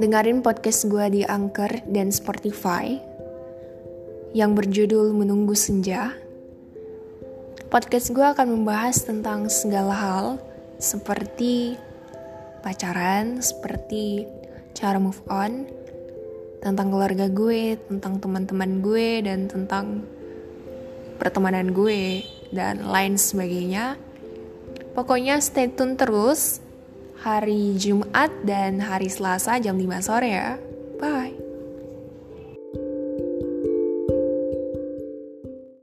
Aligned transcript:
dengerin 0.00 0.40
podcast 0.40 0.88
gue 0.88 1.20
di 1.20 1.22
Anchor 1.28 1.84
dan 1.84 2.08
Spotify 2.08 2.96
yang 4.32 4.56
berjudul 4.56 5.12
Menunggu 5.12 5.52
Senja. 5.52 6.16
Podcast 7.68 8.12
gue 8.16 8.24
akan 8.24 8.56
membahas 8.56 9.04
tentang 9.04 9.52
segala 9.52 9.92
hal 9.92 10.26
seperti 10.80 11.76
pacaran, 12.64 13.44
seperti 13.44 14.24
cara 14.72 14.96
move 14.96 15.20
on, 15.28 15.68
tentang 16.64 16.88
keluarga 16.88 17.28
gue, 17.28 17.76
tentang 17.76 18.16
teman-teman 18.16 18.80
gue, 18.80 19.20
dan 19.20 19.44
tentang 19.48 20.08
pertemanan 21.20 21.76
gue, 21.76 22.24
dan 22.48 22.88
lain 22.88 23.20
sebagainya. 23.20 24.00
Pokoknya 24.96 25.40
stay 25.40 25.68
tune 25.68 25.96
terus 26.00 26.60
hari 27.22 27.78
Jumat 27.78 28.34
dan 28.42 28.82
hari 28.82 29.06
Selasa 29.06 29.62
jam 29.62 29.78
5 29.78 30.02
sore 30.02 30.30
ya. 30.34 30.58
Bye. 30.98 31.41